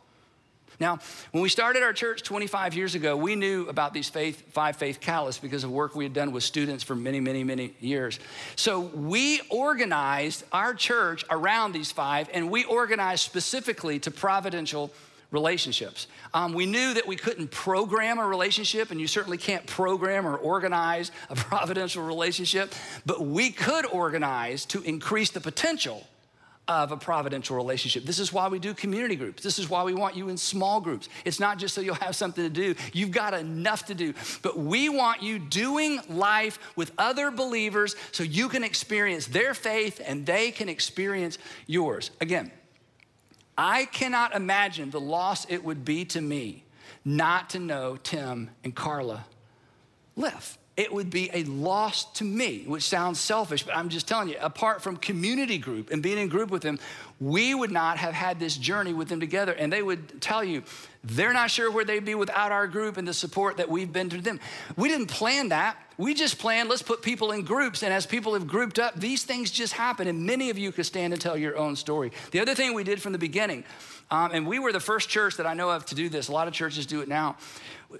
[0.79, 0.97] Now,
[1.29, 4.99] when we started our church 25 years ago, we knew about these faith, five faith
[4.99, 8.19] catalysts because of work we had done with students for many, many, many years.
[8.55, 14.91] So we organized our church around these five, and we organized specifically to providential
[15.31, 16.07] relationships.
[16.33, 20.35] Um, we knew that we couldn't program a relationship, and you certainly can't program or
[20.35, 22.73] organize a providential relationship,
[23.05, 26.05] but we could organize to increase the potential
[26.67, 28.05] of a providential relationship.
[28.05, 29.43] This is why we do community groups.
[29.43, 31.09] This is why we want you in small groups.
[31.25, 34.13] It's not just so you'll have something to do, you've got enough to do.
[34.41, 40.01] But we want you doing life with other believers so you can experience their faith
[40.05, 42.11] and they can experience yours.
[42.21, 42.51] Again,
[43.57, 46.63] I cannot imagine the loss it would be to me
[47.03, 49.25] not to know Tim and Carla
[50.15, 50.57] live.
[50.77, 54.37] It would be a loss to me, which sounds selfish, but I'm just telling you,
[54.39, 56.79] apart from community group and being in group with them,
[57.19, 59.51] we would not have had this journey with them together.
[59.51, 60.63] And they would tell you,
[61.03, 64.09] they're not sure where they'd be without our group and the support that we've been
[64.09, 64.39] to them.
[64.77, 65.77] We didn't plan that.
[65.97, 67.83] We just planned, let's put people in groups.
[67.83, 70.07] And as people have grouped up, these things just happen.
[70.07, 72.11] And many of you could stand and tell your own story.
[72.31, 73.65] The other thing we did from the beginning,
[74.11, 76.31] um, and we were the first church that I know of to do this, a
[76.31, 77.37] lot of churches do it now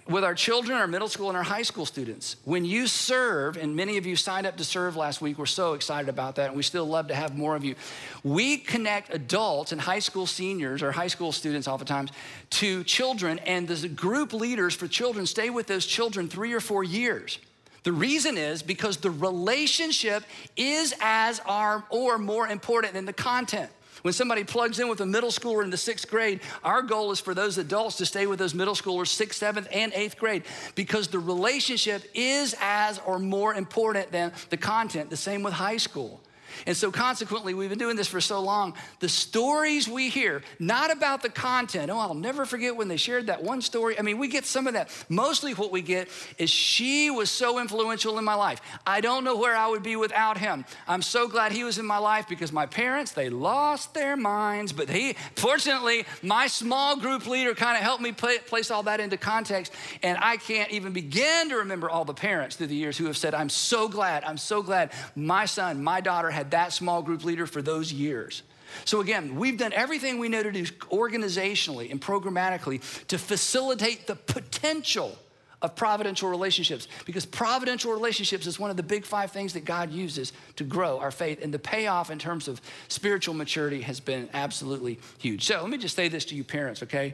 [0.08, 2.38] with our children, our middle school, and our high school students.
[2.45, 5.74] When you serve, and many of you signed up to serve last week, we're so
[5.74, 7.76] excited about that, and we still love to have more of you.
[8.24, 12.12] We connect adults and high school seniors or high school students oftentimes
[12.52, 16.84] to children, and the group leaders for children stay with those children three or four
[16.84, 17.39] years.
[17.84, 20.24] The reason is because the relationship
[20.56, 23.71] is as our, or more important than the content.
[24.01, 27.19] When somebody plugs in with a middle schooler in the sixth grade, our goal is
[27.19, 30.43] for those adults to stay with those middle schoolers, sixth, seventh, and eighth grade,
[30.75, 35.09] because the relationship is as or more important than the content.
[35.09, 36.21] The same with high school.
[36.65, 38.73] And so, consequently, we've been doing this for so long.
[38.99, 41.89] The stories we hear, not about the content.
[41.89, 43.97] Oh, I'll never forget when they shared that one story.
[43.97, 44.89] I mean, we get some of that.
[45.09, 48.61] Mostly, what we get is she was so influential in my life.
[48.85, 50.65] I don't know where I would be without him.
[50.87, 54.73] I'm so glad he was in my life because my parents, they lost their minds.
[54.73, 58.99] But he, fortunately, my small group leader kind of helped me play, place all that
[58.99, 59.73] into context.
[60.03, 63.17] And I can't even begin to remember all the parents through the years who have
[63.17, 67.23] said, I'm so glad, I'm so glad my son, my daughter had that small group
[67.23, 68.41] leader for those years.
[68.86, 74.15] So, again, we've done everything we know to do organizationally and programmatically to facilitate the
[74.15, 75.17] potential
[75.62, 79.91] of providential relationships because providential relationships is one of the big five things that God
[79.91, 81.39] uses to grow our faith.
[81.43, 85.45] And the payoff in terms of spiritual maturity has been absolutely huge.
[85.45, 87.13] So, let me just say this to you, parents, okay?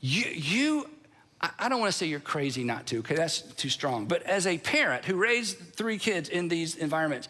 [0.00, 0.86] You, you
[1.42, 3.14] I don't want to say you're crazy not to, okay?
[3.14, 4.04] That's too strong.
[4.04, 7.28] But as a parent who raised three kids in these environments,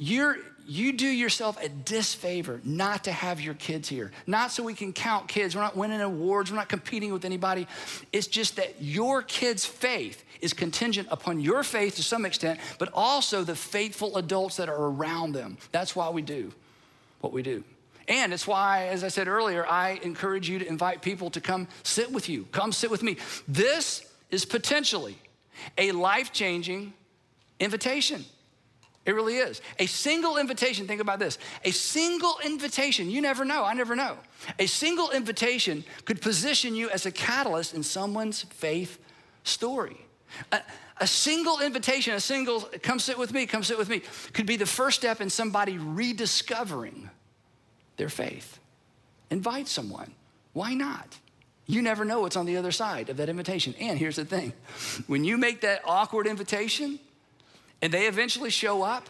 [0.00, 4.12] you're, you do yourself a disfavor not to have your kids here.
[4.26, 5.54] Not so we can count kids.
[5.54, 6.50] We're not winning awards.
[6.50, 7.66] We're not competing with anybody.
[8.10, 12.88] It's just that your kids' faith is contingent upon your faith to some extent, but
[12.94, 15.58] also the faithful adults that are around them.
[15.70, 16.50] That's why we do
[17.20, 17.62] what we do.
[18.08, 21.68] And it's why, as I said earlier, I encourage you to invite people to come
[21.82, 22.46] sit with you.
[22.52, 23.18] Come sit with me.
[23.46, 25.18] This is potentially
[25.76, 26.94] a life changing
[27.60, 28.24] invitation.
[29.10, 29.60] It really is.
[29.80, 31.36] A single invitation, think about this.
[31.64, 34.16] A single invitation, you never know, I never know.
[34.60, 39.00] A single invitation could position you as a catalyst in someone's faith
[39.42, 39.96] story.
[40.52, 40.60] A,
[40.98, 44.02] a, single invitation, a single, come sit with me, come sit with me,
[44.32, 47.10] could be the first step in somebody rediscovering
[47.96, 48.60] their faith.
[49.28, 50.14] Invite someone.
[50.52, 51.18] Why not?
[51.66, 53.74] You never know what's on the other side of that invitation.
[53.80, 54.52] And here's the thing
[55.08, 57.00] when you make that awkward invitation,
[57.82, 59.08] and they eventually show up,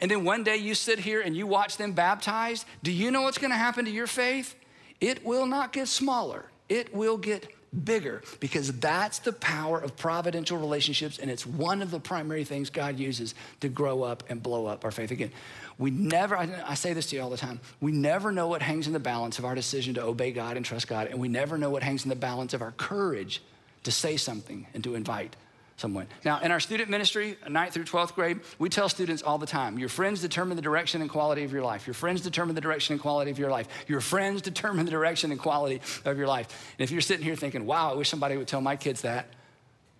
[0.00, 3.22] and then one day you sit here and you watch them baptized, do you know
[3.22, 4.54] what's gonna happen to your faith?
[5.00, 7.48] It will not get smaller, it will get
[7.84, 12.68] bigger because that's the power of providential relationships, and it's one of the primary things
[12.68, 15.10] God uses to grow up and blow up our faith.
[15.10, 15.30] Again,
[15.78, 18.86] we never, I say this to you all the time, we never know what hangs
[18.86, 21.56] in the balance of our decision to obey God and trust God, and we never
[21.56, 23.42] know what hangs in the balance of our courage
[23.84, 25.34] to say something and to invite
[25.82, 26.06] someone.
[26.24, 29.78] Now, in our student ministry, 9th through 12th grade, we tell students all the time
[29.78, 31.86] your friends determine the direction and quality of your life.
[31.86, 33.66] Your friends determine the direction and quality of your life.
[33.88, 36.74] Your friends determine the direction and quality of your life.
[36.78, 39.26] And if you're sitting here thinking, wow, I wish somebody would tell my kids that.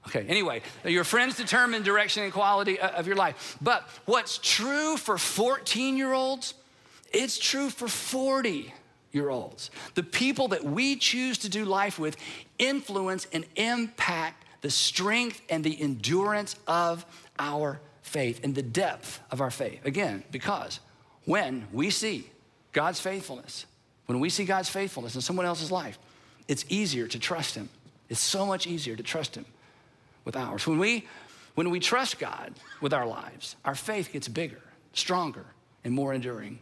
[0.07, 3.57] Okay, anyway, your friends determine direction and quality uh, of your life.
[3.61, 6.55] But what's true for 14 year olds,
[7.12, 8.72] it's true for 40
[9.11, 9.70] year olds.
[9.95, 12.16] The people that we choose to do life with
[12.59, 17.05] influence and impact the strength and the endurance of
[17.39, 19.85] our faith and the depth of our faith.
[19.85, 20.81] Again, because
[21.25, 22.31] when we see
[22.73, 23.67] God's faithfulness,
[24.07, 25.99] when we see God's faithfulness in someone else's life,
[26.49, 27.69] it's easier to trust Him.
[28.09, 29.45] It's so much easier to trust Him
[30.25, 30.67] with ours.
[30.67, 31.07] When we,
[31.55, 34.61] when we trust God with our lives, our faith gets bigger,
[34.93, 35.47] stronger,
[35.85, 36.59] and more enduring.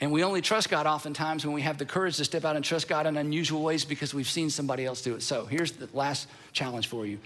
[0.00, 2.64] And we only trust God oftentimes when we have the courage to step out and
[2.64, 5.22] trust God in unusual ways because we've seen somebody else do it.
[5.22, 7.18] So here's the last challenge for you.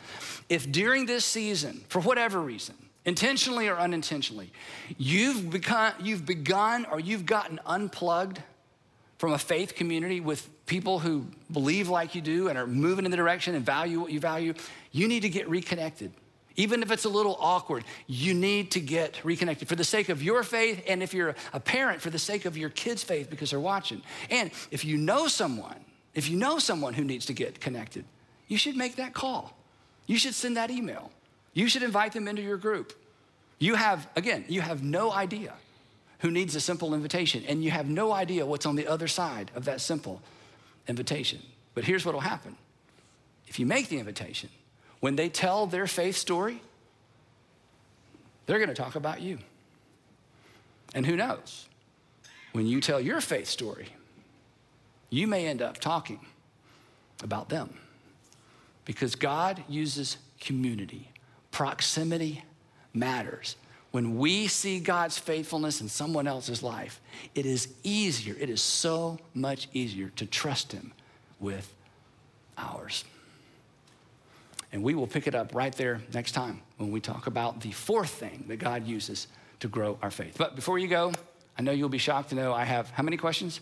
[0.49, 4.53] If during this season, for whatever reason, intentionally or unintentionally,
[4.99, 8.43] you've, become, you've begun or you've gotten unplugged
[9.17, 13.11] from a faith community with people who believe like you do and are moving in
[13.11, 14.55] the direction and value what you value,
[14.93, 16.13] you need to get reconnected.
[16.59, 20.25] Even if it's a little awkward, you need to get reconnected for the sake of
[20.25, 23.51] your faith, and if you're a parent, for the sake of your kids' faith because
[23.51, 24.03] they're watching.
[24.29, 25.79] And if you know someone,
[26.15, 28.05] if you know someone who needs to get connected,
[28.49, 29.57] you should make that call.
[30.07, 31.13] You should send that email.
[31.55, 32.93] You should invite them into your group.
[33.61, 35.55] You have, again, you have no idea
[36.21, 39.53] who needs a simple invitation, and you have no idea what's on the other side
[39.55, 40.21] of that simple
[40.89, 41.41] invitation.
[41.75, 42.57] But here's what will happen
[43.47, 44.51] if you make the invitation,
[45.01, 46.61] when they tell their faith story,
[48.47, 49.39] they're going to talk about you.
[50.95, 51.69] And who knows?
[52.53, 53.89] When you tell your faith story,
[55.11, 56.21] you may end up talking
[57.23, 57.75] about them.
[58.85, 61.11] Because God uses community,
[61.51, 62.43] proximity
[62.95, 63.57] matters.
[63.91, 67.01] When we see God's faithfulness in someone else's life,
[67.35, 70.93] it is easier, it is so much easier to trust Him
[71.39, 71.75] with
[72.57, 73.05] ours.
[74.73, 77.73] And we will pick it up right there next time when we talk about the
[77.73, 79.29] fourth thing that God uses
[79.61, 80.37] to grow our faith.
[80.37, 81.13] But before you go,
[81.59, 83.61] I know you'll be shocked to know I have how many questions?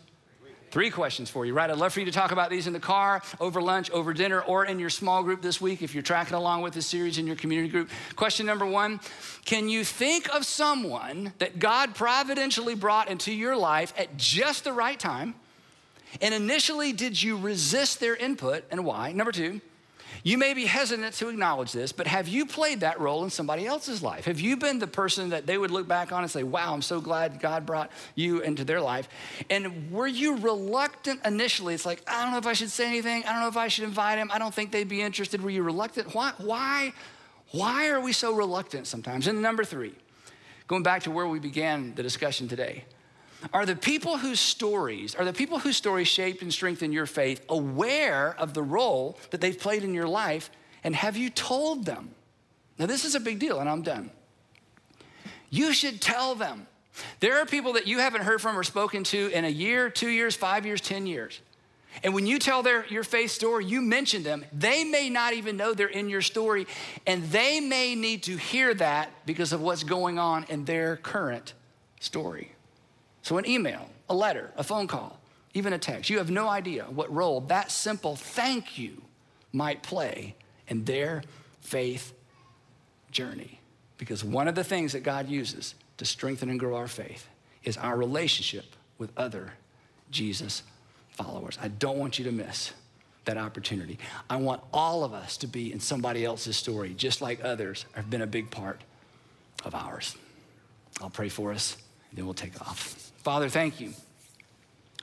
[0.70, 1.70] Three questions for you, right?
[1.70, 4.40] I'd love for you to talk about these in the car, over lunch, over dinner,
[4.40, 7.26] or in your small group this week if you're tracking along with this series in
[7.26, 7.88] your community group.
[8.16, 9.00] Question number one
[9.44, 14.72] Can you think of someone that God providentially brought into your life at just the
[14.72, 15.34] right time?
[16.20, 19.12] And initially, did you resist their input and why?
[19.12, 19.60] Number two,
[20.26, 23.64] you may be hesitant to acknowledge this, but have you played that role in somebody
[23.64, 24.24] else's life?
[24.24, 26.82] Have you been the person that they would look back on and say, wow, I'm
[26.82, 29.08] so glad God brought you into their life?
[29.50, 31.74] And were you reluctant initially?
[31.74, 33.22] It's like, I don't know if I should say anything.
[33.22, 34.28] I don't know if I should invite him.
[34.34, 35.40] I don't think they'd be interested.
[35.40, 36.12] Were you reluctant?
[36.12, 36.92] Why, why,
[37.52, 39.28] why are we so reluctant sometimes?
[39.28, 39.94] And number three,
[40.66, 42.84] going back to where we began the discussion today,
[43.52, 47.44] are the people whose stories, are the people whose stories shaped and strengthened your faith
[47.48, 50.50] aware of the role that they've played in your life?
[50.84, 52.10] And have you told them?
[52.78, 54.10] Now, this is a big deal, and I'm done.
[55.50, 56.66] You should tell them.
[57.20, 60.08] There are people that you haven't heard from or spoken to in a year, two
[60.08, 61.40] years, five years, 10 years.
[62.02, 64.44] And when you tell their, your faith story, you mention them.
[64.52, 66.66] They may not even know they're in your story,
[67.06, 71.54] and they may need to hear that because of what's going on in their current
[72.00, 72.52] story.
[73.26, 75.18] So, an email, a letter, a phone call,
[75.52, 79.02] even a text, you have no idea what role that simple thank you
[79.52, 80.36] might play
[80.68, 81.24] in their
[81.60, 82.12] faith
[83.10, 83.58] journey.
[83.98, 87.26] Because one of the things that God uses to strengthen and grow our faith
[87.64, 89.54] is our relationship with other
[90.12, 90.62] Jesus
[91.10, 91.58] followers.
[91.60, 92.74] I don't want you to miss
[93.24, 93.98] that opportunity.
[94.30, 98.08] I want all of us to be in somebody else's story, just like others have
[98.08, 98.82] been a big part
[99.64, 100.16] of ours.
[101.02, 101.76] I'll pray for us,
[102.10, 103.05] and then we'll take off.
[103.26, 103.92] Father, thank you.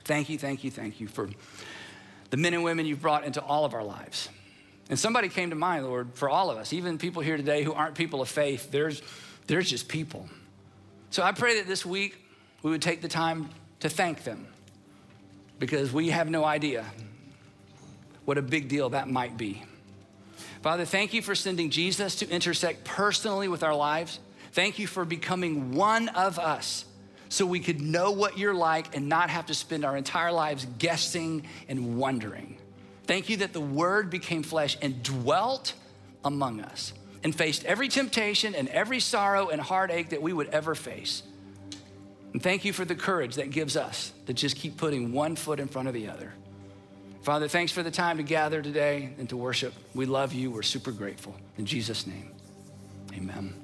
[0.06, 1.28] Thank you, thank you, thank you for
[2.30, 4.30] the men and women you've brought into all of our lives.
[4.88, 7.74] And somebody came to mind, Lord, for all of us, even people here today who
[7.74, 9.02] aren't people of faith, there's,
[9.46, 10.26] there's just people.
[11.10, 12.16] So I pray that this week
[12.62, 13.50] we would take the time
[13.80, 14.46] to thank them
[15.58, 16.86] because we have no idea
[18.24, 19.62] what a big deal that might be.
[20.62, 24.18] Father, thank you for sending Jesus to intersect personally with our lives.
[24.52, 26.86] Thank you for becoming one of us
[27.34, 30.66] so we could know what you're like and not have to spend our entire lives
[30.78, 32.56] guessing and wondering.
[33.06, 35.74] Thank you that the Word became flesh and dwelt
[36.24, 40.74] among us and faced every temptation and every sorrow and heartache that we would ever
[40.74, 41.22] face.
[42.32, 45.60] And thank you for the courage that gives us to just keep putting one foot
[45.60, 46.32] in front of the other.
[47.22, 49.72] Father, thanks for the time to gather today and to worship.
[49.94, 50.50] We love you.
[50.50, 51.34] We're super grateful.
[51.56, 52.32] In Jesus' name,
[53.14, 53.63] amen.